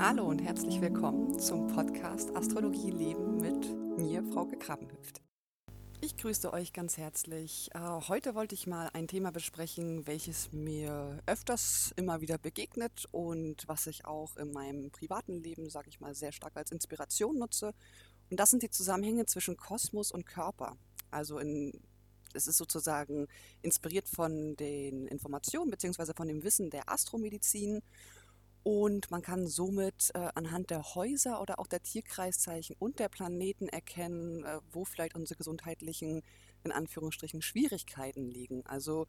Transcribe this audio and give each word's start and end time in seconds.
Hallo 0.00 0.28
und 0.28 0.38
herzlich 0.38 0.80
willkommen 0.80 1.40
zum 1.40 1.66
Podcast 1.66 2.30
Astrologie 2.36 2.92
Leben 2.92 3.40
mit 3.40 3.98
mir, 3.98 4.22
Frau 4.32 4.46
Krabbenhüft. 4.46 5.20
Ich 6.00 6.16
grüße 6.16 6.52
euch 6.52 6.72
ganz 6.72 6.96
herzlich. 6.96 7.70
Äh, 7.74 7.80
heute 8.06 8.36
wollte 8.36 8.54
ich 8.54 8.68
mal 8.68 8.90
ein 8.92 9.08
Thema 9.08 9.32
besprechen, 9.32 10.06
welches 10.06 10.52
mir 10.52 11.18
öfters 11.26 11.92
immer 11.96 12.20
wieder 12.20 12.38
begegnet 12.38 13.06
und 13.10 13.66
was 13.66 13.88
ich 13.88 14.04
auch 14.04 14.36
in 14.36 14.52
meinem 14.52 14.92
privaten 14.92 15.42
Leben, 15.42 15.68
sage 15.68 15.88
ich 15.88 15.98
mal, 15.98 16.14
sehr 16.14 16.30
stark 16.30 16.56
als 16.56 16.70
Inspiration 16.70 17.36
nutze. 17.36 17.74
Und 18.30 18.38
das 18.38 18.50
sind 18.50 18.62
die 18.62 18.70
Zusammenhänge 18.70 19.26
zwischen 19.26 19.56
Kosmos 19.56 20.12
und 20.12 20.26
Körper. 20.26 20.76
Also 21.10 21.40
in, 21.40 21.72
es 22.34 22.46
ist 22.46 22.58
sozusagen 22.58 23.26
inspiriert 23.62 24.08
von 24.08 24.54
den 24.54 25.08
Informationen 25.08 25.72
bzw. 25.72 26.12
von 26.16 26.28
dem 26.28 26.44
Wissen 26.44 26.70
der 26.70 26.88
Astromedizin 26.88 27.82
und 28.68 29.10
man 29.10 29.22
kann 29.22 29.46
somit 29.46 30.10
äh, 30.12 30.28
anhand 30.34 30.68
der 30.68 30.94
Häuser 30.94 31.40
oder 31.40 31.58
auch 31.58 31.66
der 31.66 31.82
Tierkreiszeichen 31.82 32.76
und 32.78 32.98
der 32.98 33.08
Planeten 33.08 33.66
erkennen, 33.66 34.44
äh, 34.44 34.60
wo 34.72 34.84
vielleicht 34.84 35.14
unsere 35.14 35.38
gesundheitlichen, 35.38 36.20
in 36.64 36.72
Anführungsstrichen, 36.72 37.40
Schwierigkeiten 37.40 38.28
liegen. 38.28 38.66
Also 38.66 39.06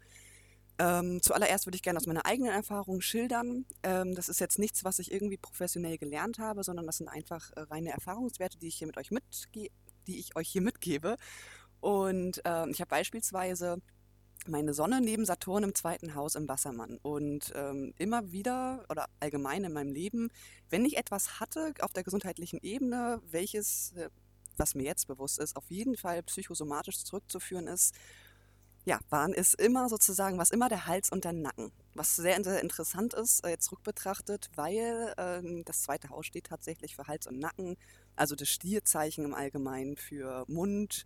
ähm, 0.77 1.22
zuallererst 1.22 1.66
würde 1.67 1.76
ich 1.76 1.81
gerne 1.81 1.98
aus 1.98 2.08
meiner 2.08 2.26
eigenen 2.26 2.53
Erfahrung 2.53 3.02
schildern. 3.02 3.66
Ähm, 3.84 4.16
das 4.16 4.30
ist 4.30 4.40
jetzt 4.40 4.59
nichts, 4.59 4.86
was 4.86 4.98
ich 4.98 5.12
irgendwie 5.12 5.36
professionell 5.36 5.98
gelernt 5.98 6.39
habe, 6.39 6.64
sondern 6.64 6.86
das 6.86 6.95
sind 6.95 7.09
einfach 7.09 7.52
äh, 7.58 7.59
reine 7.59 7.91
Erfahrungswerte, 7.91 8.59
die 8.59 8.70
ich 8.70 8.78
hier 8.78 8.88
mit 8.88 8.98
euch 8.98 9.12
mitge 9.12 9.67
die 10.08 10.20
ich 10.20 10.38
euch 10.38 10.48
hier 10.48 10.62
mitgebe. 10.62 11.17
Und 11.81 12.39
äh, 12.45 12.70
ich 12.70 12.80
habe 12.80 12.89
beispielsweise 12.89 13.81
meine 14.48 14.73
Sonne 14.73 15.02
neben 15.02 15.25
Saturn 15.25 15.63
im 15.63 15.75
zweiten 15.75 16.16
Haus 16.16 16.35
im 16.35 16.47
Wassermann. 16.47 16.97
Und 17.02 17.52
ähm, 17.55 17.93
immer 17.97 18.31
wieder 18.31 18.85
oder 18.89 19.07
allgemein 19.20 19.63
in 19.63 19.73
meinem 19.73 19.93
Leben, 19.93 20.30
wenn 20.70 20.85
ich 20.85 20.97
etwas 20.97 21.39
hatte 21.39 21.73
auf 21.81 21.93
der 21.93 22.03
gesundheitlichen 22.03 22.59
Ebene, 22.61 23.22
welches, 23.30 23.94
äh, 23.94 24.09
was 24.58 24.75
mir 24.75 24.83
jetzt 24.83 25.08
bewusst 25.08 25.39
ist, 25.39 25.55
auf 25.55 25.69
jeden 25.69 25.97
Fall 25.97 26.23
psychosomatisch 26.23 27.03
zurückzuführen 27.03 27.67
ist, 27.67 27.94
ja, 28.86 28.99
waren 29.09 29.33
es 29.33 29.53
immer 29.53 29.89
sozusagen, 29.89 30.38
was 30.38 30.52
immer 30.52 30.69
der 30.69 30.88
Hals 30.88 31.11
und 31.11 31.23
der 31.23 31.33
Nacken. 31.33 31.71
Was 31.94 32.16
sehr, 32.16 32.42
sehr 32.44 32.61
interessant 32.61 33.14
ist, 33.14 33.45
äh, 33.45 33.49
jetzt 33.49 33.71
rückbetrachtet, 33.71 34.49
weil 34.55 35.14
äh, 35.17 35.64
das 35.64 35.83
zweite 35.83 36.09
Haus 36.09 36.25
steht 36.25 36.45
tatsächlich 36.47 36.95
für 36.95 37.08
Hals 37.08 37.27
und 37.27 37.39
Nacken, 37.39 37.77
also 38.16 38.36
das 38.36 38.49
Stierzeichen 38.49 39.25
im 39.25 39.33
Allgemeinen 39.33 39.95
für 39.95 40.45
Mund, 40.47 41.05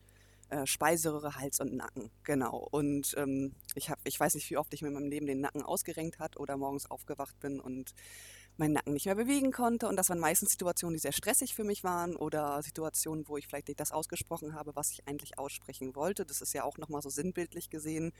äh, 0.53 0.67
Speiseröhre, 0.67 1.35
Hals 1.35 1.59
und 1.59 1.73
Nacken. 1.73 2.11
Genau. 2.23 2.67
Und 2.69 3.15
ähm, 3.17 3.55
ich 3.73 3.89
habe, 3.89 3.99
ich 4.03 4.19
weiß 4.19 4.35
nicht, 4.35 4.49
wie 4.51 4.57
oft 4.57 4.71
ich 4.73 4.83
mir 4.83 4.89
in 4.89 4.93
meinem 4.93 5.09
Leben 5.09 5.25
den 5.25 5.41
Nacken 5.41 5.63
ausgerenkt 5.63 6.19
hat 6.19 6.37
oder 6.37 6.57
morgens 6.57 6.89
aufgewacht 6.89 7.39
bin 7.39 7.59
und 7.59 7.95
meinen 8.57 8.73
Nacken 8.73 8.93
nicht 8.93 9.07
mehr 9.07 9.15
bewegen 9.15 9.51
konnte. 9.51 9.87
Und 9.87 9.95
das 9.95 10.09
waren 10.09 10.19
meistens 10.19 10.51
Situationen, 10.51 10.93
die 10.93 10.99
sehr 10.99 11.11
stressig 11.11 11.55
für 11.55 11.63
mich 11.63 11.83
waren 11.83 12.15
oder 12.15 12.61
Situationen, 12.61 13.27
wo 13.27 13.37
ich 13.37 13.47
vielleicht 13.47 13.67
nicht 13.67 13.79
das 13.79 13.91
ausgesprochen 13.91 14.53
habe, 14.53 14.75
was 14.75 14.91
ich 14.91 15.07
eigentlich 15.07 15.39
aussprechen 15.39 15.95
wollte. 15.95 16.23
Das 16.23 16.41
ist 16.41 16.53
ja 16.53 16.63
auch 16.63 16.77
nochmal 16.77 17.01
so 17.01 17.09
sinnbildlich 17.09 17.71
gesehen, 17.71 18.11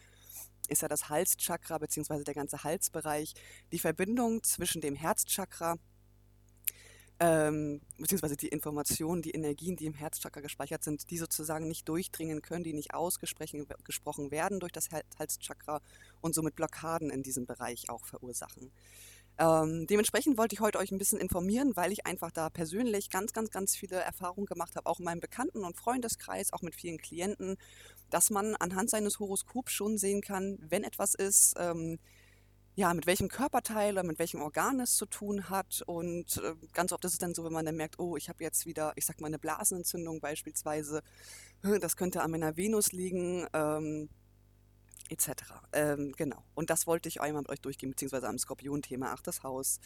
ist 0.70 0.82
ja 0.82 0.88
das 0.88 1.10
Halschakra 1.10 1.78
bzw. 1.78 2.24
der 2.24 2.34
ganze 2.34 2.64
Halsbereich 2.64 3.34
die 3.72 3.80
Verbindung 3.80 4.42
zwischen 4.42 4.82
dem 4.82 4.96
Herzchakra 4.96 5.76
ähm, 7.24 7.80
beziehungsweise 7.98 8.36
die 8.36 8.50
Informationen, 8.50 9.22
die 9.22 9.32
Energien, 9.32 9.78
die 9.78 9.86
im 9.86 9.94
Herzchakra 9.94 10.42
gespeichert 10.42 10.84
sind, 10.84 11.10
die 11.10 11.18
sozusagen 11.18 11.70
nicht 11.70 11.88
durchdringen 11.88 12.42
können, 12.42 12.66
die 12.66 12.74
nicht 12.74 12.94
ausgesprochen 12.94 14.30
werden 14.30 14.60
durch 14.60 14.74
das 14.74 14.90
Halschakra 14.92 15.80
und 16.20 16.36
somit 16.36 16.58
Blockaden 16.58 17.10
in 17.10 17.24
diesem 17.24 17.46
Bereich 17.46 17.90
auch 17.90 18.06
verursachen. 18.06 18.74
Ähm, 19.38 19.88
dementsprechend 19.88 20.38
wollte 20.38 20.54
ich 20.54 20.60
heute 20.60 20.80
euch 20.80 20.92
ein 20.92 20.98
bisschen 20.98 21.18
informieren, 21.18 21.78
weil 21.78 21.94
ich 21.94 22.06
einfach 22.06 22.30
da 22.30 22.50
persönlich 22.50 23.10
ganz, 23.10 23.32
ganz, 23.32 23.52
ganz 23.52 23.74
viele 23.74 23.96
Erfahrungen 23.96 24.46
gemacht 24.46 24.76
habe, 24.76 24.86
auch 24.86 25.00
in 25.00 25.06
meinem 25.06 25.22
Bekannten- 25.22 25.64
und 25.64 25.78
Freundeskreis, 25.78 26.52
auch 26.52 26.62
mit 26.62 26.76
vielen 26.76 26.98
Klienten, 26.98 27.56
dass 28.10 28.32
man 28.32 28.56
anhand 28.56 28.90
seines 28.90 29.20
Horoskops 29.20 29.72
schon 29.72 29.98
sehen 29.98 30.22
kann, 30.22 30.58
wenn 30.60 30.84
etwas 30.84 31.16
ist, 31.16 31.56
ähm, 31.58 32.00
ja, 32.76 32.94
mit 32.94 33.06
welchem 33.06 33.28
Körperteil 33.28 33.94
oder 33.94 34.04
mit 34.04 34.20
welchem 34.20 34.42
Organ 34.42 34.80
es 34.80 34.96
zu 34.96 35.06
tun 35.06 35.50
hat. 35.50 35.84
Und 35.86 36.38
äh, 36.38 36.56
ganz 36.74 36.92
oft 36.92 37.06
ist 37.06 37.14
es 37.14 37.20
dann 37.20 37.36
so, 37.36 37.44
wenn 37.44 37.54
man 37.54 37.66
dann 37.66 37.76
merkt, 37.76 38.00
oh, 38.00 38.18
ich 38.18 38.30
habe 38.30 38.44
jetzt 38.44 38.66
wieder, 38.66 38.94
ich 38.96 39.06
sag 39.06 39.22
mal, 39.22 39.28
eine 39.28 39.40
Blasenentzündung 39.40 40.20
beispielsweise, 40.20 41.04
das 41.62 41.96
könnte 41.96 42.22
an 42.22 42.32
meiner 42.32 42.58
Venus 42.58 42.92
liegen, 42.92 43.48
ähm, 43.54 44.10
etc. 45.10 45.30
Ähm, 45.72 46.14
genau. 46.18 46.44
Und 46.56 46.70
das 46.70 46.88
wollte 46.88 47.10
ich 47.10 47.22
einmal 47.22 47.44
mit 47.44 47.50
euch 47.50 47.62
durchgehen, 47.62 47.92
beziehungsweise 47.92 48.28
am 48.28 48.40
Skorpion-Thema, 48.40 49.14
achtes 49.14 49.44
Haus. 49.44 49.80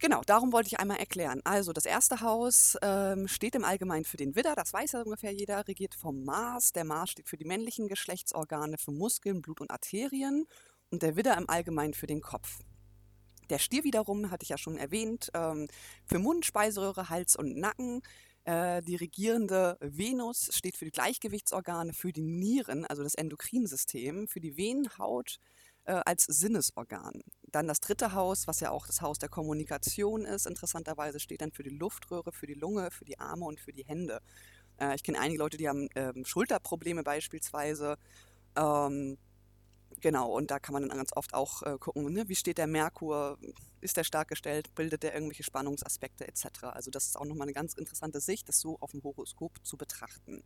Genau, 0.00 0.22
darum 0.24 0.52
wollte 0.52 0.68
ich 0.68 0.78
einmal 0.78 0.98
erklären. 0.98 1.40
Also 1.44 1.72
das 1.72 1.84
erste 1.84 2.20
Haus 2.20 2.76
ähm, 2.82 3.26
steht 3.26 3.56
im 3.56 3.64
Allgemeinen 3.64 4.04
für 4.04 4.16
den 4.16 4.36
Widder, 4.36 4.54
das 4.54 4.72
weiß 4.72 4.92
ja 4.92 5.02
ungefähr 5.02 5.32
jeder, 5.32 5.66
regiert 5.66 5.94
vom 5.96 6.24
Mars. 6.24 6.72
Der 6.72 6.84
Mars 6.84 7.10
steht 7.10 7.28
für 7.28 7.36
die 7.36 7.44
männlichen 7.44 7.88
Geschlechtsorgane, 7.88 8.78
für 8.78 8.92
Muskeln, 8.92 9.42
Blut 9.42 9.60
und 9.60 9.72
Arterien 9.72 10.46
und 10.90 11.02
der 11.02 11.16
Widder 11.16 11.36
im 11.36 11.48
Allgemeinen 11.48 11.94
für 11.94 12.06
den 12.06 12.20
Kopf. 12.20 12.60
Der 13.50 13.58
Stier 13.58 13.84
wiederum, 13.84 14.30
hatte 14.30 14.42
ich 14.42 14.50
ja 14.50 14.58
schon 14.58 14.76
erwähnt, 14.76 15.30
ähm, 15.34 15.68
für 16.04 16.18
Mund, 16.18 16.44
Speiseröhre, 16.44 17.08
Hals 17.08 17.34
und 17.36 17.56
Nacken. 17.56 18.02
Äh, 18.44 18.82
die 18.82 18.96
regierende 18.96 19.78
Venus 19.80 20.50
steht 20.52 20.76
für 20.76 20.84
die 20.84 20.90
Gleichgewichtsorgane, 20.90 21.92
für 21.94 22.12
die 22.12 22.22
Nieren, 22.22 22.84
also 22.84 23.02
das 23.02 23.14
Endokrinsystem, 23.14 24.28
für 24.28 24.40
die 24.40 24.56
Venenhaut 24.56 25.38
äh, 25.84 26.00
als 26.04 26.24
Sinnesorgan. 26.24 27.22
Dann 27.50 27.66
das 27.66 27.80
dritte 27.80 28.12
Haus, 28.12 28.46
was 28.46 28.60
ja 28.60 28.70
auch 28.70 28.86
das 28.86 29.00
Haus 29.00 29.18
der 29.18 29.30
Kommunikation 29.30 30.26
ist, 30.26 30.46
interessanterweise 30.46 31.18
steht 31.18 31.40
dann 31.40 31.52
für 31.52 31.62
die 31.62 31.70
Luftröhre, 31.70 32.32
für 32.32 32.46
die 32.46 32.54
Lunge, 32.54 32.90
für 32.90 33.06
die 33.06 33.18
Arme 33.18 33.46
und 33.46 33.60
für 33.60 33.72
die 33.72 33.84
Hände. 33.84 34.20
Äh, 34.78 34.94
ich 34.94 35.02
kenne 35.02 35.20
einige 35.20 35.38
Leute, 35.38 35.56
die 35.56 35.68
haben 35.68 35.88
ähm, 35.94 36.24
Schulterprobleme 36.26 37.02
beispielsweise. 37.02 37.96
Ähm, 38.56 39.16
Genau, 40.00 40.30
und 40.30 40.50
da 40.50 40.60
kann 40.60 40.74
man 40.74 40.88
dann 40.88 40.96
ganz 40.96 41.10
oft 41.16 41.34
auch 41.34 41.62
äh, 41.62 41.76
gucken, 41.78 42.12
ne, 42.12 42.28
wie 42.28 42.36
steht 42.36 42.58
der 42.58 42.68
Merkur, 42.68 43.36
ist 43.80 43.96
der 43.96 44.04
stark 44.04 44.28
gestellt, 44.28 44.72
bildet 44.76 45.02
der 45.02 45.12
irgendwelche 45.12 45.42
Spannungsaspekte 45.42 46.26
etc. 46.26 46.64
Also 46.64 46.90
das 46.90 47.06
ist 47.06 47.16
auch 47.16 47.24
nochmal 47.24 47.46
eine 47.46 47.52
ganz 47.52 47.74
interessante 47.74 48.20
Sicht, 48.20 48.48
das 48.48 48.60
so 48.60 48.76
auf 48.80 48.92
dem 48.92 49.02
Horoskop 49.02 49.52
zu 49.64 49.76
betrachten. 49.76 50.44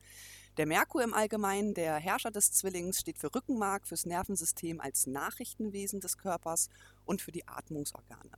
Der 0.56 0.66
Merkur 0.66 1.02
im 1.02 1.12
Allgemeinen, 1.12 1.74
der 1.74 1.96
Herrscher 1.96 2.30
des 2.30 2.52
Zwillings, 2.52 3.00
steht 3.00 3.18
für 3.18 3.34
Rückenmark, 3.34 3.86
fürs 3.86 4.06
Nervensystem 4.06 4.80
als 4.80 5.06
Nachrichtenwesen 5.06 6.00
des 6.00 6.16
Körpers 6.16 6.70
und 7.04 7.20
für 7.20 7.32
die 7.32 7.46
Atmungsorgane. 7.46 8.32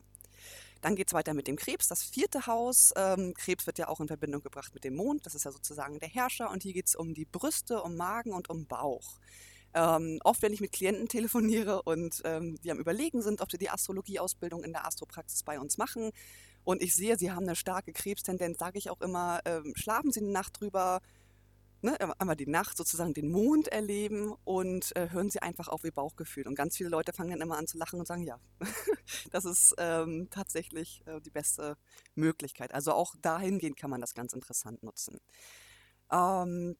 Dann 0.81 0.96
geht 0.96 1.08
es 1.08 1.14
weiter 1.14 1.32
mit 1.32 1.46
dem 1.46 1.56
Krebs, 1.56 1.88
das 1.88 2.02
vierte 2.02 2.46
Haus. 2.46 2.92
Ähm, 2.96 3.34
Krebs 3.34 3.66
wird 3.66 3.78
ja 3.78 3.88
auch 3.88 4.00
in 4.00 4.08
Verbindung 4.08 4.42
gebracht 4.42 4.75
mit 4.75 4.84
dem 4.84 4.96
Mond, 4.96 5.25
das 5.25 5.34
ist 5.34 5.44
ja 5.44 5.52
sozusagen 5.52 5.98
der 5.98 6.08
Herrscher. 6.08 6.50
Und 6.50 6.62
hier 6.62 6.72
geht 6.72 6.88
es 6.88 6.94
um 6.94 7.14
die 7.14 7.25
Brüste, 7.25 7.82
um 7.82 7.96
Magen 7.96 8.32
und 8.32 8.50
um 8.50 8.66
Bauch. 8.66 9.19
Ähm, 9.75 10.21
oft, 10.25 10.43
wenn 10.43 10.53
ich 10.53 10.61
mit 10.61 10.73
Klienten 10.73 11.09
telefoniere 11.09 11.83
und 11.83 12.23
ähm, 12.25 12.57
die 12.62 12.71
am 12.71 12.79
Überlegen 12.79 13.23
sind, 13.23 13.41
ob 13.41 13.51
sie 13.51 13.59
die 13.59 13.71
Astrologieausbildung 13.71 14.62
in 14.62 14.73
der 14.73 14.87
Astropraxis 14.87 15.43
bei 15.43 15.59
uns 15.59 15.79
machen 15.79 16.12
und 16.65 16.83
ich 16.83 16.95
sehe, 16.95 17.19
sie 17.19 17.31
haben 17.31 17.45
eine 17.45 17.57
starke 17.57 17.93
Krebstendenz, 17.93 18.59
sage 18.59 18.79
ich 18.79 18.91
auch 18.91 19.01
immer, 19.01 19.41
ähm, 19.45 19.75
schlafen 19.77 20.11
Sie 20.11 20.21
eine 20.21 20.31
Nacht 20.31 20.61
drüber, 20.61 21.01
ne, 21.83 21.97
einmal 22.19 22.37
die 22.37 22.47
Nacht 22.47 22.77
sozusagen 22.77 23.12
den 23.12 23.31
Mond 23.31 23.69
erleben 23.69 24.35
und 24.45 24.97
äh, 24.97 25.11
hören 25.11 25.31
Sie 25.31 25.43
einfach 25.43 25.69
auf 25.69 25.85
Ihr 25.85 25.93
Bauchgefühl. 25.93 26.49
Und 26.49 26.55
ganz 26.55 26.77
viele 26.77 26.89
Leute 26.89 27.12
fangen 27.12 27.31
dann 27.31 27.43
immer 27.43 27.59
an 27.59 27.67
zu 27.67 27.77
lachen 27.77 28.01
und 28.01 28.06
sagen, 28.06 28.23
ja, 28.23 28.41
das 29.31 29.45
ist 29.45 29.75
ähm, 29.79 30.29
tatsächlich 30.31 31.03
äh, 31.06 31.21
die 31.21 31.31
beste 31.31 31.77
Möglichkeit. 32.15 32.73
Also 32.73 32.93
auch 32.93 33.15
dahingehend 33.21 33.77
kann 33.77 33.91
man 33.91 34.01
das 34.01 34.15
ganz 34.15 34.33
interessant 34.33 34.83
nutzen. 34.83 35.21
Ähm, 36.11 36.77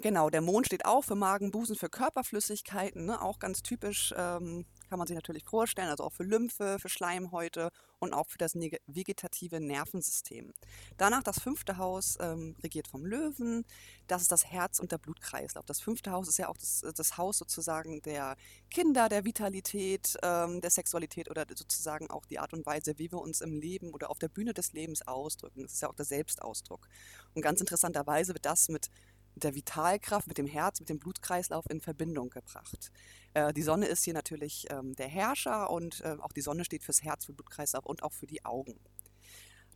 Genau, 0.00 0.30
der 0.30 0.40
Mond 0.40 0.66
steht 0.66 0.84
auch 0.84 1.02
für 1.02 1.16
Magen, 1.16 1.50
Busen, 1.50 1.74
für 1.74 1.88
Körperflüssigkeiten, 1.88 3.06
ne? 3.06 3.20
auch 3.20 3.38
ganz 3.38 3.62
typisch, 3.62 4.14
ähm, 4.16 4.64
kann 4.88 4.98
man 4.98 5.06
sich 5.08 5.16
natürlich 5.16 5.44
vorstellen, 5.44 5.88
also 5.88 6.04
auch 6.04 6.12
für 6.12 6.22
Lymphe, 6.22 6.78
für 6.78 6.88
Schleimhäute 6.88 7.70
und 7.98 8.12
auch 8.14 8.28
für 8.28 8.38
das 8.38 8.54
vegetative 8.54 9.60
Nervensystem. 9.60 10.52
Danach 10.96 11.22
das 11.24 11.40
fünfte 11.40 11.78
Haus 11.78 12.16
ähm, 12.20 12.54
regiert 12.62 12.86
vom 12.86 13.04
Löwen, 13.04 13.64
das 14.06 14.22
ist 14.22 14.30
das 14.30 14.46
Herz 14.46 14.78
und 14.78 14.92
der 14.92 14.98
Blutkreislauf. 14.98 15.66
Das 15.66 15.80
fünfte 15.80 16.12
Haus 16.12 16.28
ist 16.28 16.38
ja 16.38 16.48
auch 16.48 16.56
das, 16.56 16.84
das 16.94 17.18
Haus 17.18 17.38
sozusagen 17.38 18.00
der 18.02 18.36
Kinder, 18.70 19.08
der 19.08 19.24
Vitalität, 19.24 20.16
ähm, 20.22 20.60
der 20.60 20.70
Sexualität 20.70 21.28
oder 21.28 21.44
sozusagen 21.48 22.08
auch 22.08 22.24
die 22.24 22.38
Art 22.38 22.52
und 22.52 22.64
Weise, 22.66 22.98
wie 22.98 23.10
wir 23.10 23.18
uns 23.18 23.40
im 23.40 23.58
Leben 23.58 23.92
oder 23.92 24.10
auf 24.10 24.20
der 24.20 24.28
Bühne 24.28 24.54
des 24.54 24.72
Lebens 24.72 25.06
ausdrücken. 25.06 25.62
Das 25.62 25.72
ist 25.72 25.82
ja 25.82 25.90
auch 25.90 25.96
der 25.96 26.04
Selbstausdruck. 26.04 26.88
Und 27.34 27.42
ganz 27.42 27.60
interessanterweise 27.60 28.32
wird 28.32 28.46
das 28.46 28.68
mit 28.68 28.78
mit 28.78 28.90
der 29.44 29.54
Vitalkraft, 29.54 30.26
mit 30.26 30.38
dem 30.38 30.46
Herz, 30.46 30.80
mit 30.80 30.88
dem 30.88 30.98
Blutkreislauf 30.98 31.64
in 31.68 31.80
Verbindung 31.80 32.30
gebracht. 32.30 32.90
Äh, 33.34 33.52
die 33.52 33.62
Sonne 33.62 33.86
ist 33.86 34.04
hier 34.04 34.14
natürlich 34.14 34.66
ähm, 34.70 34.94
der 34.94 35.08
Herrscher 35.08 35.70
und 35.70 36.00
äh, 36.02 36.16
auch 36.20 36.32
die 36.32 36.40
Sonne 36.40 36.64
steht 36.64 36.82
fürs 36.82 37.02
Herz, 37.02 37.24
für 37.24 37.32
den 37.32 37.36
Blutkreislauf 37.36 37.86
und 37.86 38.02
auch 38.02 38.12
für 38.12 38.26
die 38.26 38.44
Augen. 38.44 38.78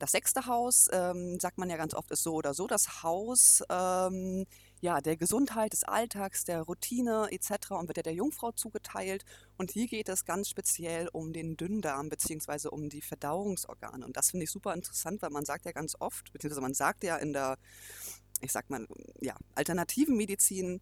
Das 0.03 0.11
sechste 0.11 0.47
Haus, 0.47 0.89
ähm, 0.91 1.39
sagt 1.39 1.59
man 1.59 1.71
ja 1.71 1.77
ganz 1.77 1.95
oft, 1.95 2.11
ist 2.11 2.25
so 2.25 2.35
oder 2.35 2.55
so 2.55 2.67
das 2.67 3.05
Haus, 3.05 3.63
ähm, 3.71 4.47
ja, 4.81 5.01
der 5.01 5.17
Gesundheit, 5.17 5.73
des 5.73 5.85
Alltags, 5.85 6.43
der 6.43 6.63
Routine 6.63 7.29
etc. 7.31 7.71
und 7.71 7.87
wird 7.87 7.99
ja 7.99 8.03
der 8.03 8.15
Jungfrau 8.15 8.51
zugeteilt. 8.51 9.25
Und 9.59 9.71
hier 9.71 9.87
geht 9.87 10.09
es 10.09 10.25
ganz 10.25 10.49
speziell 10.49 11.09
um 11.13 11.33
den 11.33 11.57
Dünndarm 11.57 12.09
bzw. 12.09 12.67
um 12.67 12.89
die 12.89 13.01
Verdauungsorgane. 13.01 14.05
Und 14.05 14.17
das 14.17 14.33
finde 14.33 14.43
ich 14.43 14.51
super 14.51 14.75
interessant, 14.75 15.23
weil 15.23 15.31
man 15.31 15.45
sagt 15.45 15.67
ja 15.67 15.71
ganz 15.71 15.95
oft, 16.01 16.33
beziehungsweise 16.33 16.63
man 16.63 16.75
sagt 16.75 17.05
ja 17.05 17.17
in 17.19 17.33
der, 17.33 17.57
ich 18.43 18.53
sag 18.53 18.69
mal, 18.71 18.87
ja, 19.21 19.37
alternativen 19.55 20.17
Medizin, 20.17 20.81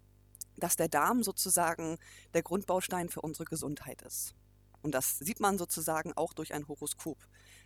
dass 0.57 0.75
der 0.75 0.89
Darm 0.89 1.23
sozusagen 1.23 1.97
der 2.33 2.43
Grundbaustein 2.43 3.09
für 3.09 3.21
unsere 3.21 3.45
Gesundheit 3.45 4.01
ist. 4.01 4.35
Und 4.81 4.95
das 4.95 5.19
sieht 5.19 5.39
man 5.39 5.57
sozusagen 5.57 6.13
auch 6.13 6.33
durch 6.33 6.53
ein 6.53 6.67
Horoskop, 6.67 7.17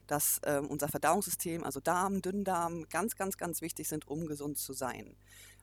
dass 0.05 0.39
äh, 0.43 0.59
unser 0.59 0.89
Verdauungssystem, 0.89 1.63
also 1.63 1.79
Darm, 1.79 2.21
Dünndarm, 2.21 2.87
ganz, 2.89 3.15
ganz, 3.15 3.37
ganz 3.37 3.61
wichtig 3.61 3.87
sind, 3.87 4.07
um 4.07 4.27
gesund 4.27 4.57
zu 4.57 4.73
sein. 4.73 5.15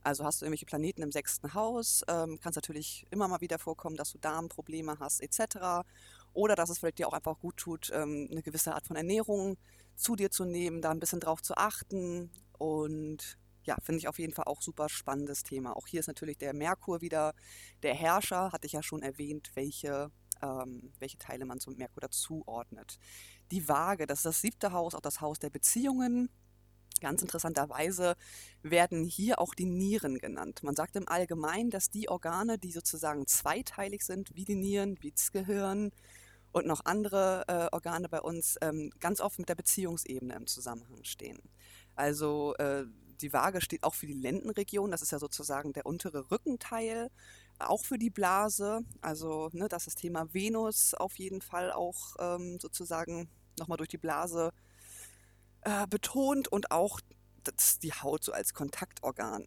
Also 0.02 0.25
hast 0.25 0.40
du 0.40 0.46
irgendwelche 0.46 0.67
Planeten 0.67 1.02
im 1.02 1.12
sechsten 1.12 1.55
Haus, 1.55 2.02
ähm, 2.08 2.40
kann 2.40 2.50
es 2.50 2.56
natürlich 2.56 3.06
immer 3.11 3.29
mal 3.29 3.40
wieder 3.40 3.58
vorkommen, 3.58 3.96
dass 3.96 4.12
du 4.12 4.19
Darmprobleme 4.19 4.99
hast 4.99 5.20
etc. 5.20 5.87
Oder 6.32 6.56
dass 6.56 6.70
es 6.70 6.79
vielleicht 6.79 6.99
dir 6.99 7.08
auch 7.08 7.12
einfach 7.12 7.38
gut 7.38 7.56
tut, 7.56 7.90
ähm, 7.93 8.29
eine 8.31 8.43
gewisse 8.43 8.75
Art 8.75 8.87
von 8.87 8.96
Ernährung 8.96 9.58
zu 9.94 10.17
dir 10.17 10.31
zu 10.31 10.44
nehmen, 10.44 10.81
da 10.81 10.90
ein 10.90 11.00
bisschen 11.00 11.20
drauf 11.20 11.43
zu 11.43 11.55
achten. 11.56 12.31
Und 12.58 13.38
ja, 13.64 13.76
finde 13.82 13.98
ich 13.98 14.08
auf 14.08 14.18
jeden 14.18 14.32
Fall 14.32 14.46
auch 14.46 14.62
super 14.62 14.88
spannendes 14.88 15.42
Thema. 15.42 15.76
Auch 15.76 15.86
hier 15.86 16.00
ist 16.00 16.06
natürlich 16.06 16.38
der 16.38 16.54
Merkur 16.54 17.00
wieder 17.00 17.34
der 17.82 17.94
Herrscher, 17.94 18.52
hatte 18.52 18.66
ich 18.66 18.72
ja 18.72 18.82
schon 18.82 19.02
erwähnt, 19.02 19.50
welche, 19.54 20.10
ähm, 20.42 20.92
welche 20.98 21.18
Teile 21.18 21.44
man 21.44 21.60
zum 21.60 21.76
Merkur 21.76 22.00
dazuordnet. 22.00 22.98
Die 23.50 23.68
Waage, 23.68 24.06
das 24.06 24.20
ist 24.20 24.26
das 24.26 24.40
siebte 24.40 24.72
Haus, 24.72 24.94
auch 24.94 25.00
das 25.00 25.20
Haus 25.20 25.38
der 25.38 25.50
Beziehungen. 25.50 26.28
Ganz 27.00 27.20
interessanterweise 27.20 28.14
werden 28.62 29.04
hier 29.04 29.40
auch 29.40 29.54
die 29.54 29.66
Nieren 29.66 30.18
genannt. 30.18 30.62
Man 30.62 30.76
sagt 30.76 30.94
im 30.94 31.08
Allgemeinen, 31.08 31.70
dass 31.70 31.90
die 31.90 32.08
Organe, 32.08 32.58
die 32.58 32.70
sozusagen 32.70 33.26
zweiteilig 33.26 34.02
sind, 34.04 34.34
wie 34.36 34.44
die 34.44 34.54
Nieren, 34.54 34.96
wie 35.00 35.10
das 35.10 35.32
Gehirn 35.32 35.90
und 36.52 36.66
noch 36.66 36.84
andere 36.84 37.44
äh, 37.48 37.74
Organe 37.74 38.08
bei 38.08 38.20
uns, 38.20 38.56
ähm, 38.60 38.92
ganz 39.00 39.20
oft 39.20 39.38
mit 39.38 39.48
der 39.48 39.54
Beziehungsebene 39.54 40.34
im 40.34 40.46
Zusammenhang 40.46 41.02
stehen. 41.02 41.40
Also 41.94 42.54
äh, 42.56 42.84
die 43.20 43.32
Waage 43.32 43.60
steht 43.60 43.84
auch 43.84 43.94
für 43.94 44.06
die 44.06 44.12
Lendenregion, 44.12 44.90
das 44.90 45.02
ist 45.02 45.12
ja 45.12 45.18
sozusagen 45.18 45.72
der 45.72 45.86
untere 45.86 46.30
Rückenteil, 46.30 47.10
auch 47.58 47.84
für 47.84 47.98
die 47.98 48.10
Blase. 48.10 48.80
Also 49.00 49.50
ne, 49.52 49.68
dass 49.68 49.84
das 49.84 49.94
Thema 49.94 50.32
Venus 50.32 50.94
auf 50.94 51.18
jeden 51.18 51.40
Fall 51.40 51.72
auch 51.72 52.16
ähm, 52.18 52.58
sozusagen 52.60 53.28
nochmal 53.58 53.78
durch 53.78 53.90
die 53.90 53.98
Blase 53.98 54.52
äh, 55.62 55.86
betont 55.86 56.48
und 56.48 56.70
auch 56.70 57.00
die 57.82 57.92
Haut 57.92 58.24
so 58.24 58.32
als 58.32 58.54
Kontaktorgan. 58.54 59.44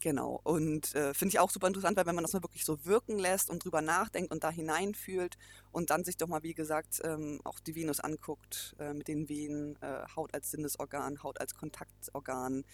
Genau. 0.00 0.40
Und 0.44 0.94
äh, 0.94 1.12
finde 1.12 1.34
ich 1.34 1.38
auch 1.40 1.50
super 1.50 1.66
interessant, 1.66 1.96
weil 1.96 2.06
wenn 2.06 2.14
man 2.14 2.24
das 2.24 2.32
mal 2.32 2.42
wirklich 2.42 2.64
so 2.64 2.84
wirken 2.86 3.18
lässt 3.18 3.50
und 3.50 3.62
drüber 3.62 3.82
nachdenkt 3.82 4.32
und 4.32 4.42
da 4.42 4.50
hineinfühlt 4.50 5.36
und 5.72 5.90
dann 5.90 6.04
sich 6.04 6.16
doch 6.16 6.26
mal, 6.26 6.42
wie 6.42 6.54
gesagt, 6.54 7.02
ähm, 7.04 7.40
auch 7.44 7.60
die 7.60 7.74
Venus 7.74 8.00
anguckt 8.00 8.74
äh, 8.78 8.94
mit 8.94 9.08
den 9.08 9.28
Venen, 9.28 9.76
äh, 9.82 10.06
Haut 10.16 10.32
als 10.32 10.50
Sinnesorgan, 10.50 11.22
Haut 11.22 11.38
als 11.38 11.54
Kontaktorgan. 11.54 12.64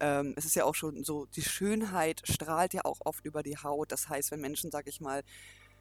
Ähm, 0.00 0.34
es 0.36 0.44
ist 0.44 0.56
ja 0.56 0.64
auch 0.64 0.74
schon 0.74 1.04
so, 1.04 1.26
die 1.26 1.42
Schönheit 1.42 2.22
strahlt 2.24 2.74
ja 2.74 2.84
auch 2.84 2.98
oft 3.04 3.24
über 3.24 3.44
die 3.44 3.56
Haut. 3.56 3.92
Das 3.92 4.08
heißt, 4.08 4.32
wenn 4.32 4.40
Menschen, 4.40 4.72
sag 4.72 4.88
ich 4.88 5.00
mal, 5.00 5.22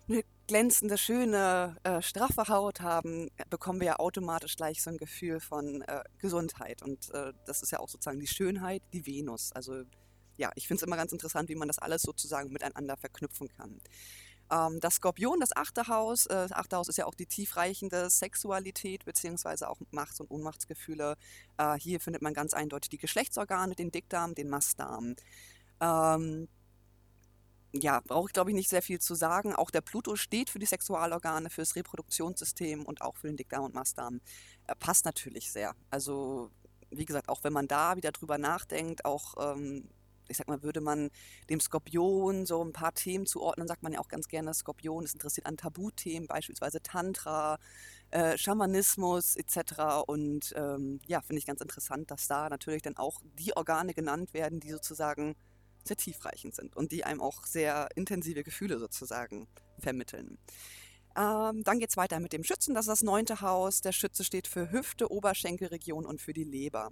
eine 0.08 0.24
glänzende, 0.48 1.00
schöne, 1.00 1.78
äh, 1.84 2.00
straffe 2.04 2.48
Haut 2.48 2.82
haben, 2.82 3.32
bekommen 3.50 3.80
wir 3.80 3.88
ja 3.88 4.00
automatisch 4.00 4.56
gleich 4.56 4.84
so 4.84 4.92
ein 4.92 4.98
Gefühl 4.98 5.40
von 5.40 5.82
äh, 5.82 6.04
Gesundheit. 6.20 6.84
Und 6.84 7.10
äh, 7.12 7.34
das 7.48 7.64
ist 7.64 7.72
ja 7.72 7.80
auch 7.80 7.90
sozusagen 7.90 8.20
die 8.20 8.28
Schönheit, 8.28 8.84
die 8.94 9.08
Venus. 9.08 9.52
Also 9.52 9.84
ja, 10.38 10.52
ich 10.56 10.68
finde 10.68 10.82
es 10.82 10.88
immer 10.88 10.98
ganz 10.98 11.12
interessant, 11.12 11.50
wie 11.50 11.56
man 11.56 11.68
das 11.68 11.80
alles 11.80 12.02
sozusagen 12.02 12.52
miteinander 12.52 12.98
verknüpfen 12.98 13.48
kann. 13.48 13.82
Ähm, 14.52 14.80
das 14.80 14.96
Skorpion, 14.96 15.40
das 15.40 15.56
achte 15.56 15.88
Haus, 15.88 16.26
äh, 16.28 16.36
das 16.36 16.52
achte 16.52 16.78
Haus 16.78 16.88
ist 16.88 16.98
ja 16.98 17.06
auch 17.06 17.16
die 17.16 17.26
tiefreichende 17.26 18.10
Sexualität 18.10 19.06
beziehungsweise 19.06 19.70
auch 19.70 19.80
Machts- 19.92 20.20
und 20.20 20.30
Ohnmachtsgefühle. 20.30 21.16
Äh, 21.58 21.80
hier 21.80 22.00
findet 22.00 22.22
man 22.22 22.34
ganz 22.34 22.54
eindeutig 22.54 22.90
die 22.90 22.98
Geschlechtsorgane, 22.98 23.76
den 23.76 23.92
Dickdarm, 23.92 24.36
den 24.36 24.50
Mastdarm. 24.50 25.16
Ähm, 25.82 26.48
ja, 27.74 28.02
brauche 28.02 28.30
ich 28.30 28.34
glaube 28.34 28.52
ich 28.52 28.56
nicht 28.56 28.70
sehr 28.70 28.82
viel 28.82 29.00
zu 29.00 29.16
sagen. 29.16 29.54
Auch 29.56 29.72
der 29.72 29.82
Pluto 29.82 30.16
steht 30.16 30.50
für 30.50 30.60
die 30.60 30.66
Sexualorgane, 30.66 31.50
für 31.50 31.62
das 31.62 31.76
Reproduktionssystem 31.76 32.86
und 32.86 33.02
auch 33.02 33.18
für 33.18 33.28
den 33.28 33.38
Dickdarm 33.38 33.66
und 33.66 33.74
Mastdarm. 33.74 34.22
Äh, 34.68 34.76
passt 34.76 35.06
natürlich 35.06 35.52
sehr. 35.52 35.76
Also 35.90 36.52
wie 36.92 37.06
gesagt, 37.06 37.30
auch 37.30 37.44
wenn 37.44 37.54
man 37.54 37.68
da 37.68 37.96
wieder 37.98 38.12
drüber 38.12 38.38
nachdenkt, 38.38 39.06
auch 39.06 39.34
ähm, 39.40 39.90
ich 40.28 40.38
sag 40.38 40.48
mal, 40.48 40.64
würde 40.64 40.82
man 40.82 41.10
dem 41.50 41.60
Skorpion 41.60 42.46
so 42.46 42.64
ein 42.64 42.74
paar 42.74 42.94
Themen 42.94 43.26
zuordnen, 43.26 43.68
sagt 43.68 43.84
man 43.84 43.94
ja 43.94 44.00
auch 44.00 44.08
ganz 44.08 44.28
gerne, 44.28 44.54
Skorpion 44.54 45.04
ist 45.04 45.14
interessiert 45.14 45.48
an 45.48 45.58
Tabuthemen, 45.58 46.28
beispielsweise 46.28 46.82
Tantra, 46.82 47.60
äh, 48.12 48.38
Schamanismus 48.38 49.36
etc. 49.36 50.06
Und 50.08 50.54
ähm, 50.56 51.00
ja, 51.08 51.22
finde 51.22 51.40
ich 51.40 51.46
ganz 51.46 51.62
interessant, 51.62 52.12
dass 52.12 52.28
da 52.28 52.50
natürlich 52.50 52.82
dann 52.82 52.98
auch 52.98 53.22
die 53.40 53.56
Organe 53.56 53.94
genannt 53.94 54.34
werden, 54.34 54.60
die 54.60 54.72
sozusagen 54.72 55.36
sehr 55.84 55.98
tiefreichend 55.98 56.56
sind 56.56 56.76
und 56.76 56.92
die 56.92 57.04
einem 57.04 57.22
auch 57.22 57.46
sehr 57.46 57.90
intensive 57.96 58.44
Gefühle 58.44 58.80
sozusagen 58.80 59.48
vermitteln. 59.80 60.38
Ähm, 61.18 61.64
dann 61.64 61.80
geht 61.80 61.90
es 61.90 61.98
weiter 61.98 62.20
mit 62.20 62.34
dem 62.34 62.44
Schützen, 62.44 62.76
das 62.76 62.86
ist 62.86 62.90
das 62.90 63.04
neunte 63.04 63.42
Haus. 63.42 63.82
Der 63.82 63.94
Schütze 63.94 64.24
steht 64.24 64.48
für 64.48 64.72
Hüfte, 64.72 65.12
Oberschenkelregion 65.12 66.06
und 66.06 66.22
für 66.22 66.34
die 66.34 66.44
Leber. 66.44 66.92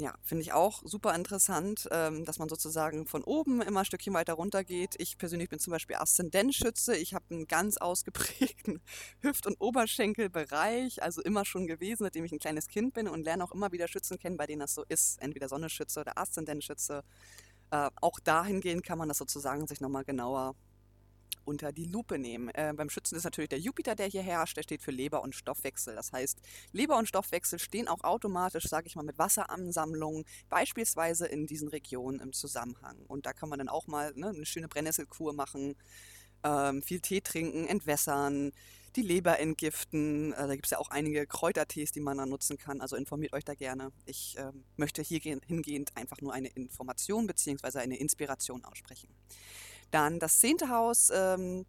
Ja, 0.00 0.12
finde 0.22 0.42
ich 0.42 0.52
auch 0.52 0.82
super 0.84 1.14
interessant, 1.14 1.86
ähm, 1.92 2.24
dass 2.24 2.40
man 2.40 2.48
sozusagen 2.48 3.06
von 3.06 3.22
oben 3.22 3.62
immer 3.62 3.80
ein 3.80 3.84
Stückchen 3.86 4.12
weiter 4.12 4.32
runter 4.34 4.64
geht. 4.64 4.96
Ich 4.98 5.18
persönlich 5.18 5.48
bin 5.48 5.60
zum 5.60 5.70
Beispiel 5.70 5.94
Aszendentschütze. 5.96 6.96
Ich 6.96 7.14
habe 7.14 7.24
einen 7.30 7.46
ganz 7.46 7.76
ausgeprägten 7.76 8.82
Hüft- 9.20 9.46
und 9.46 9.54
Oberschenkelbereich, 9.60 11.00
also 11.00 11.22
immer 11.22 11.44
schon 11.44 11.68
gewesen, 11.68 12.02
seitdem 12.02 12.24
ich 12.24 12.32
ein 12.32 12.40
kleines 12.40 12.66
Kind 12.66 12.92
bin 12.94 13.06
und 13.06 13.22
lerne 13.22 13.44
auch 13.44 13.52
immer 13.52 13.70
wieder 13.70 13.86
Schützen 13.86 14.18
kennen, 14.18 14.36
bei 14.36 14.46
denen 14.46 14.60
das 14.60 14.74
so 14.74 14.82
ist. 14.88 15.22
Entweder 15.22 15.48
Sonnenschütze 15.48 16.00
oder 16.00 16.18
Aszendentschütze. 16.18 17.04
Äh, 17.70 17.90
auch 18.00 18.18
dahingehend 18.18 18.82
kann 18.84 18.98
man 18.98 19.08
das 19.08 19.18
sozusagen 19.18 19.68
sich 19.68 19.80
nochmal 19.80 20.04
genauer 20.04 20.56
unter 21.44 21.72
die 21.72 21.86
Lupe 21.86 22.18
nehmen. 22.18 22.48
Äh, 22.50 22.72
beim 22.76 22.90
Schützen 22.90 23.16
ist 23.16 23.24
natürlich 23.24 23.50
der 23.50 23.58
Jupiter, 23.58 23.94
der 23.94 24.06
hier 24.06 24.22
herrscht, 24.22 24.56
der 24.56 24.62
steht 24.62 24.82
für 24.82 24.90
Leber 24.90 25.22
und 25.22 25.34
Stoffwechsel. 25.34 25.94
Das 25.94 26.12
heißt, 26.12 26.40
Leber 26.72 26.98
und 26.98 27.08
Stoffwechsel 27.08 27.58
stehen 27.58 27.88
auch 27.88 28.04
automatisch, 28.04 28.64
sage 28.64 28.86
ich 28.86 28.96
mal, 28.96 29.02
mit 29.02 29.18
Wasseransammlungen, 29.18 30.24
beispielsweise 30.48 31.26
in 31.26 31.46
diesen 31.46 31.68
Regionen 31.68 32.20
im 32.20 32.32
Zusammenhang. 32.32 32.98
Und 33.06 33.26
da 33.26 33.32
kann 33.32 33.48
man 33.48 33.58
dann 33.58 33.68
auch 33.68 33.86
mal 33.86 34.12
ne, 34.14 34.28
eine 34.28 34.46
schöne 34.46 34.68
Brennnesselkur 34.68 35.32
machen, 35.32 35.76
ähm, 36.44 36.82
viel 36.82 37.00
Tee 37.00 37.20
trinken, 37.20 37.66
entwässern, 37.66 38.52
die 38.96 39.02
Leber 39.02 39.40
entgiften. 39.40 40.32
Äh, 40.32 40.46
da 40.46 40.54
gibt 40.54 40.66
es 40.66 40.70
ja 40.70 40.78
auch 40.78 40.90
einige 40.90 41.26
Kräutertees, 41.26 41.92
die 41.92 42.00
man 42.00 42.18
dann 42.18 42.28
nutzen 42.28 42.58
kann. 42.58 42.80
Also 42.80 42.96
informiert 42.96 43.32
euch 43.32 43.44
da 43.44 43.54
gerne. 43.54 43.90
Ich 44.06 44.38
äh, 44.38 44.52
möchte 44.76 45.02
hier 45.02 45.20
hingehend 45.20 45.96
einfach 45.96 46.20
nur 46.20 46.32
eine 46.32 46.48
Information 46.48 47.26
bzw. 47.26 47.78
eine 47.78 47.96
Inspiration 47.96 48.64
aussprechen. 48.64 49.08
Dann 49.94 50.18
das 50.18 50.40
zehnte 50.40 50.70
Haus 50.70 51.12
ähm, 51.14 51.66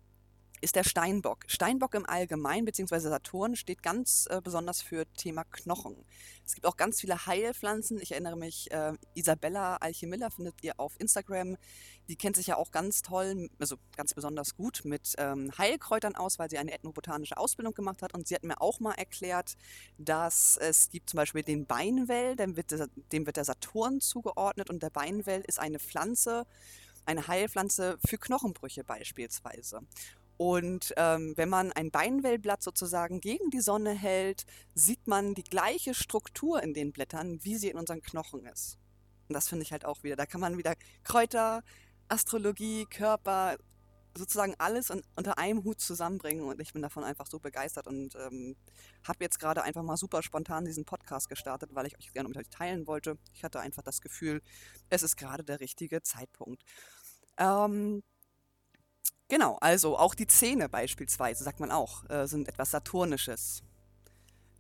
ist 0.60 0.75
der 0.75 0.84
Steinbock. 0.84 1.44
Steinbock 1.46 1.94
im 1.94 2.10
Allgemeinen, 2.10 2.65
beziehungsweise 2.65 3.10
Saturn, 3.10 3.55
steht 3.55 3.84
ganz 3.84 4.25
äh, 4.32 4.41
besonders 4.41 4.82
für 4.82 5.05
Thema 5.13 5.44
Knochen. 5.44 5.96
Es 6.44 6.55
gibt 6.55 6.65
auch 6.65 6.75
ganz 6.75 7.00
viele 7.00 7.27
Heilpflanzen. 7.27 8.01
Ich 8.01 8.13
erinnere 8.13 8.36
mich, 8.36 8.72
äh, 8.72 8.94
Isabella 9.13 9.75
Alchemilla 9.75 10.32
findet 10.32 10.55
ihr 10.63 10.74
auf 10.79 11.00
Instagram. 11.00 11.55
Die 12.10 12.15
kennt 12.15 12.36
sich 12.36 12.48
ja 12.48 12.55
auch 12.55 12.72
ganz 12.72 13.03
toll, 13.03 13.48
also 13.60 13.75
ganz 13.96 14.15
besonders 14.15 14.55
gut 14.55 14.82
mit 14.86 15.13
ähm, 15.20 15.51
Heilkräutern 15.55 16.15
aus, 16.15 16.39
weil 16.39 16.50
sie 16.50 16.58
eine 16.58 16.74
ethnobotanische 16.74 17.38
Ausbildung 17.38 17.75
gemacht 17.75 18.01
hat. 18.01 18.15
Und 18.15 18.27
sie 18.27 18.34
hat 18.34 18.44
mir 18.44 18.60
auch 18.60 18.79
mal 18.79 18.94
erklärt, 18.94 19.53
dass 20.00 20.58
es 20.58 20.89
gibt 20.89 21.12
zum 21.12 21.17
Beispiel 21.17 21.44
den 21.44 21.67
Beinwell, 21.67 22.36
dem 22.36 22.58
wird, 22.58 22.72
der, 22.72 22.88
dem 23.12 23.27
wird 23.27 23.38
der 23.38 23.46
Saturn 23.46 24.01
zugeordnet. 24.01 24.72
Und 24.72 24.82
der 24.82 24.89
Beinwell 24.89 25.44
ist 25.46 25.60
eine 25.60 25.77
Pflanze, 25.77 26.48
eine 27.05 27.27
Heilpflanze 27.27 27.97
für 28.05 28.17
Knochenbrüche 28.17 28.83
beispielsweise. 28.83 29.81
Und 30.38 30.93
ähm, 30.97 31.33
wenn 31.38 31.50
man 31.50 31.71
ein 31.71 31.91
Beinwellblatt 31.91 32.62
sozusagen 32.62 33.21
gegen 33.21 33.50
die 33.51 33.62
Sonne 33.62 33.91
hält, 33.91 34.45
sieht 34.74 35.07
man 35.07 35.33
die 35.33 35.43
gleiche 35.43 35.93
Struktur 35.93 36.62
in 36.62 36.74
den 36.74 36.91
Blättern, 36.91 37.39
wie 37.43 37.55
sie 37.55 37.69
in 37.69 37.77
unseren 37.77 38.01
Knochen 38.01 38.45
ist. 38.45 38.77
Und 39.29 39.33
das 39.33 39.47
finde 39.47 39.63
ich 39.63 39.71
halt 39.71 39.85
auch 39.85 40.03
wieder. 40.03 40.15
Da 40.15 40.25
kann 40.25 40.41
man 40.41 40.57
wieder 40.57 40.75
Kräuter, 41.03 41.63
Astrologie, 42.09 42.85
Körper, 42.85 43.57
sozusagen 44.17 44.55
alles 44.57 44.89
in, 44.89 45.01
unter 45.15 45.38
einem 45.38 45.63
Hut 45.63 45.79
zusammenbringen. 45.79 46.45
Und 46.45 46.62
ich 46.62 46.74
bin 46.74 46.81
davon 46.81 47.03
einfach 47.03 47.27
so 47.27 47.39
begeistert 47.39 47.88
und 47.88 48.15
ähm, 48.15 48.55
habe 49.03 49.24
jetzt 49.24 49.39
gerade 49.39 49.63
einfach 49.63 49.84
mal 49.84 49.98
super 49.98 50.24
spontan 50.24 50.65
diesen 50.65 50.86
Podcast 50.86 51.29
gestartet, 51.29 51.72
weil 51.74 51.88
ich 51.88 51.98
euch 51.98 52.13
gerne 52.13 52.29
mit 52.29 52.38
euch 52.38 52.50
teilen 52.50 52.88
wollte. 52.88 53.17
Ich 53.34 53.43
hatte 53.43 53.60
einfach 53.60 53.84
das 53.84 54.01
Gefühl, 54.01 54.41
es 54.89 55.03
ist 55.03 55.17
gerade 55.17 55.43
der 55.43 55.60
richtige 55.60 56.01
Zeitpunkt. 56.01 56.63
Ähm, 57.38 58.03
genau, 59.27 59.57
also 59.62 59.98
auch 59.98 60.15
die 60.15 60.27
Zähne 60.27 60.69
beispielsweise, 60.69 61.43
sagt 61.43 61.60
man 61.60 61.72
auch, 61.72 62.10
äh, 62.10 62.27
sind 62.27 62.48
etwas 62.48 62.72
Saturnisches. 62.72 63.63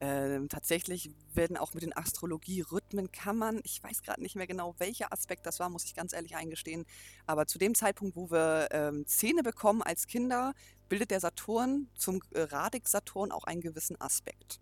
Ähm, 0.07 0.49
tatsächlich 0.49 1.09
werden 1.33 1.57
auch 1.57 1.73
mit 1.73 1.81
den 1.81 1.97
Astrologie-Rhythmen 1.97 3.11
kann 3.11 3.37
man, 3.37 3.59
ich 3.63 3.81
weiß 3.81 4.03
gerade 4.03 4.21
nicht 4.21 4.35
mehr 4.35 4.45
genau, 4.45 4.75
welcher 4.77 5.11
Aspekt 5.11 5.47
das 5.47 5.59
war, 5.59 5.69
muss 5.69 5.83
ich 5.85 5.95
ganz 5.95 6.13
ehrlich 6.13 6.35
eingestehen, 6.35 6.85
aber 7.25 7.47
zu 7.47 7.57
dem 7.57 7.73
Zeitpunkt, 7.73 8.15
wo 8.15 8.29
wir 8.29 8.67
ähm, 8.69 9.07
Zähne 9.07 9.41
bekommen 9.41 9.81
als 9.81 10.05
Kinder, 10.05 10.53
bildet 10.89 11.09
der 11.09 11.19
Saturn 11.19 11.89
zum 11.95 12.21
äh, 12.35 12.41
Radix-Saturn 12.41 13.31
auch 13.31 13.45
einen 13.45 13.61
gewissen 13.61 13.99
Aspekt. 13.99 14.59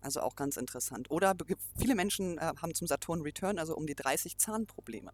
Also 0.00 0.20
auch 0.20 0.36
ganz 0.36 0.56
interessant. 0.56 1.10
Oder 1.10 1.34
viele 1.76 1.96
Menschen 1.96 2.38
äh, 2.38 2.52
haben 2.62 2.74
zum 2.74 2.86
Saturn 2.86 3.22
Return, 3.22 3.58
also 3.58 3.76
um 3.76 3.88
die 3.88 3.96
30 3.96 4.38
Zahnprobleme. 4.38 5.10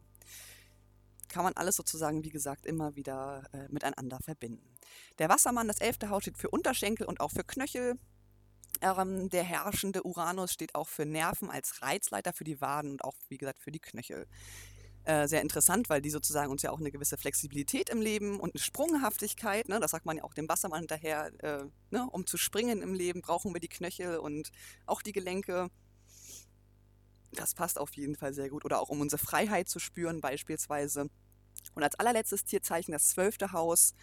Kann 1.28 1.44
man 1.44 1.54
alles 1.54 1.76
sozusagen, 1.76 2.22
wie 2.22 2.30
gesagt, 2.30 2.66
immer 2.66 2.96
wieder 2.96 3.44
äh, 3.52 3.66
miteinander 3.70 4.18
verbinden. 4.22 4.74
Der 5.18 5.30
Wassermann, 5.30 5.68
das 5.68 5.80
elfte 5.80 6.10
Haus, 6.10 6.22
steht 6.24 6.36
für 6.36 6.50
Unterschenkel 6.50 7.06
und 7.06 7.20
auch 7.20 7.30
für 7.30 7.44
Knöchel. 7.44 7.98
Ähm, 8.80 9.28
der 9.28 9.42
herrschende 9.42 10.04
Uranus 10.04 10.52
steht 10.52 10.74
auch 10.74 10.88
für 10.88 11.04
Nerven 11.04 11.50
als 11.50 11.82
Reizleiter 11.82 12.32
für 12.32 12.44
die 12.44 12.60
Waden 12.60 12.92
und 12.92 13.04
auch, 13.04 13.14
wie 13.28 13.38
gesagt, 13.38 13.58
für 13.58 13.72
die 13.72 13.80
Knöchel. 13.80 14.26
Äh, 15.04 15.26
sehr 15.26 15.40
interessant, 15.40 15.88
weil 15.88 16.02
die 16.02 16.10
sozusagen 16.10 16.50
uns 16.50 16.62
ja 16.62 16.70
auch 16.70 16.80
eine 16.80 16.90
gewisse 16.90 17.16
Flexibilität 17.16 17.88
im 17.88 18.02
Leben 18.02 18.38
und 18.38 18.54
eine 18.54 18.62
Sprunghaftigkeit, 18.62 19.68
ne, 19.68 19.80
das 19.80 19.92
sagt 19.92 20.04
man 20.04 20.18
ja 20.18 20.24
auch 20.24 20.34
dem 20.34 20.48
Wassermann 20.48 20.80
hinterher, 20.80 21.32
äh, 21.42 21.64
ne, 21.90 22.06
um 22.10 22.26
zu 22.26 22.36
springen 22.36 22.82
im 22.82 22.92
Leben 22.92 23.22
brauchen 23.22 23.54
wir 23.54 23.60
die 23.60 23.68
Knöchel 23.68 24.18
und 24.18 24.50
auch 24.84 25.00
die 25.00 25.12
Gelenke. 25.12 25.70
Das 27.32 27.54
passt 27.54 27.78
auf 27.78 27.96
jeden 27.96 28.16
Fall 28.16 28.34
sehr 28.34 28.50
gut. 28.50 28.64
Oder 28.64 28.80
auch 28.80 28.90
um 28.90 29.00
unsere 29.00 29.22
Freiheit 29.22 29.68
zu 29.68 29.78
spüren 29.78 30.20
beispielsweise. 30.20 31.08
Und 31.74 31.82
als 31.82 31.94
allerletztes 31.94 32.44
Tierzeichen 32.44 32.92
das 32.92 33.08
zwölfte 33.08 33.52
Haus, 33.52 33.94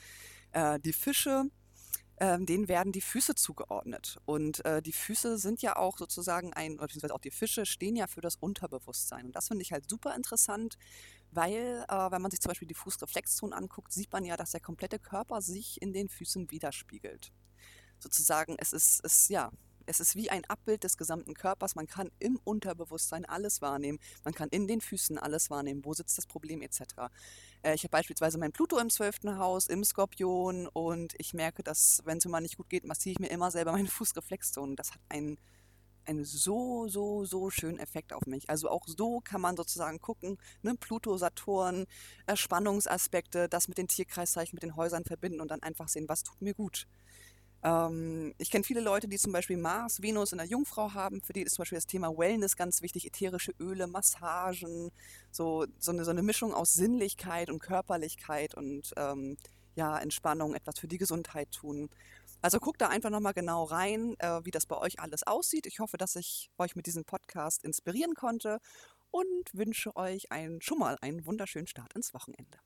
äh, 0.53 0.79
die 0.79 0.93
Fische 0.93 1.45
ähm, 2.17 2.45
denen 2.45 2.67
werden 2.67 2.91
die 2.91 3.01
Füße 3.01 3.35
zugeordnet. 3.35 4.17
Und 4.25 4.63
äh, 4.65 4.81
die 4.81 4.93
Füße 4.93 5.37
sind 5.37 5.61
ja 5.61 5.75
auch 5.75 5.97
sozusagen 5.97 6.53
ein, 6.53 6.77
beziehungsweise 6.77 7.13
auch 7.13 7.19
die 7.19 7.31
Fische 7.31 7.65
stehen 7.65 7.95
ja 7.95 8.07
für 8.07 8.21
das 8.21 8.35
Unterbewusstsein. 8.37 9.25
Und 9.25 9.35
das 9.35 9.47
finde 9.49 9.63
ich 9.63 9.71
halt 9.71 9.89
super 9.89 10.15
interessant, 10.15 10.77
weil, 11.31 11.85
äh, 11.89 12.11
wenn 12.11 12.21
man 12.21 12.31
sich 12.31 12.39
zum 12.39 12.49
Beispiel 12.49 12.67
die 12.67 12.73
Fußreflexzonen 12.73 13.53
anguckt, 13.53 13.91
sieht 13.91 14.11
man 14.13 14.23
ja, 14.23 14.37
dass 14.37 14.51
der 14.51 14.61
komplette 14.61 14.99
Körper 14.99 15.41
sich 15.41 15.81
in 15.81 15.91
den 15.91 16.07
Füßen 16.07 16.49
widerspiegelt. 16.51 17.33
Sozusagen, 17.99 18.55
es 18.59 18.71
ist, 18.71 19.03
es, 19.03 19.27
ja, 19.27 19.51
es 19.85 19.99
ist 19.99 20.15
wie 20.15 20.29
ein 20.29 20.45
Abbild 20.45 20.83
des 20.83 20.97
gesamten 20.97 21.33
Körpers. 21.33 21.75
Man 21.75 21.87
kann 21.87 22.11
im 22.19 22.39
Unterbewusstsein 22.43 23.25
alles 23.25 23.61
wahrnehmen. 23.61 23.99
Man 24.23 24.33
kann 24.33 24.49
in 24.49 24.67
den 24.67 24.81
Füßen 24.81 25.17
alles 25.17 25.49
wahrnehmen. 25.49 25.85
Wo 25.85 25.93
sitzt 25.93 26.17
das 26.17 26.25
Problem 26.25 26.61
etc. 26.61 26.81
Äh, 27.63 27.75
ich 27.75 27.83
habe 27.83 27.91
beispielsweise 27.91 28.37
mein 28.37 28.51
Pluto 28.51 28.77
im 28.77 28.89
zwölften 28.89 29.37
Haus, 29.37 29.67
im 29.67 29.83
Skorpion 29.83 30.67
und 30.67 31.13
ich 31.17 31.33
merke, 31.33 31.63
dass, 31.63 32.01
wenn 32.05 32.17
es 32.17 32.25
mir 32.25 32.31
mal 32.31 32.41
nicht 32.41 32.57
gut 32.57 32.69
geht, 32.69 32.85
massiere 32.85 33.13
ich 33.13 33.19
mir 33.19 33.29
immer 33.29 33.51
selber 33.51 33.71
meine 33.73 33.87
Fußreflexzonen. 33.87 34.75
Das 34.75 34.91
hat 34.91 35.01
einen, 35.09 35.37
einen 36.05 36.23
so, 36.23 36.87
so, 36.87 37.25
so 37.25 37.49
schönen 37.49 37.79
Effekt 37.79 38.13
auf 38.13 38.25
mich. 38.25 38.49
Also 38.49 38.69
auch 38.69 38.87
so 38.87 39.21
kann 39.21 39.41
man 39.41 39.57
sozusagen 39.57 39.99
gucken, 39.99 40.37
ne? 40.61 40.75
Pluto, 40.75 41.17
Saturn, 41.17 41.85
äh, 42.27 42.35
Spannungsaspekte, 42.35 43.49
das 43.49 43.67
mit 43.67 43.77
den 43.77 43.87
Tierkreiszeichen, 43.87 44.55
mit 44.55 44.63
den 44.63 44.75
Häusern 44.75 45.03
verbinden 45.03 45.41
und 45.41 45.51
dann 45.51 45.63
einfach 45.63 45.87
sehen, 45.87 46.07
was 46.07 46.23
tut 46.23 46.41
mir 46.41 46.53
gut. 46.53 46.87
Ähm, 47.65 48.35
ich 48.37 48.51
kenne 48.51 48.63
viele 48.63 48.79
Leute, 48.79 49.07
die 49.07 49.17
zum 49.17 49.31
Beispiel 49.31 49.57
Mars, 49.57 50.01
Venus 50.01 50.31
in 50.31 50.37
der 50.37 50.47
Jungfrau 50.47 50.93
haben. 50.93 51.21
Für 51.21 51.33
die 51.33 51.41
ist 51.41 51.55
zum 51.55 51.63
Beispiel 51.63 51.77
das 51.77 51.87
Thema 51.87 52.15
Wellness 52.15 52.55
ganz 52.55 52.83
wichtig. 52.83 53.07
Ätherische 53.07 53.53
Öle, 53.59 53.87
Massagen, 53.87 54.91
so, 55.31 55.65
so, 55.79 55.91
eine, 55.91 56.05
so 56.05 56.11
eine 56.11 56.21
Mischung 56.21 56.53
aus 56.53 56.73
Sinnlichkeit 56.73 57.49
und 57.49 57.59
Körperlichkeit 57.59 58.53
und 58.53 58.93
ähm, 58.97 59.35
ja, 59.75 59.97
Entspannung, 59.97 60.53
etwas 60.53 60.79
für 60.79 60.87
die 60.87 60.99
Gesundheit 60.99 61.51
tun. 61.51 61.89
Also 62.41 62.59
guckt 62.59 62.81
da 62.81 62.89
einfach 62.89 63.09
nochmal 63.09 63.33
genau 63.33 63.63
rein, 63.63 64.15
äh, 64.19 64.45
wie 64.45 64.51
das 64.51 64.67
bei 64.67 64.77
euch 64.77 64.99
alles 64.99 65.23
aussieht. 65.23 65.65
Ich 65.65 65.79
hoffe, 65.79 65.97
dass 65.97 66.15
ich 66.15 66.51
euch 66.59 66.75
mit 66.75 66.85
diesem 66.85 67.03
Podcast 67.03 67.63
inspirieren 67.63 68.13
konnte 68.13 68.59
und 69.09 69.49
wünsche 69.53 69.95
euch 69.95 70.31
einen, 70.31 70.61
schon 70.61 70.77
mal 70.77 70.97
einen 71.01 71.25
wunderschönen 71.25 71.67
Start 71.67 71.93
ins 71.93 72.13
Wochenende. 72.13 72.59